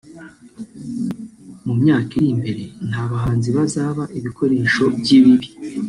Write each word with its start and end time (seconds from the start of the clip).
mu 1.65 1.73
myaka 1.81 2.11
iri 2.17 2.27
imbere 2.33 2.63
nta 2.89 3.01
bahanzi 3.11 3.49
bazaba 3.57 4.03
ibikoresho 4.17 4.83
by’ibibi 4.97 5.47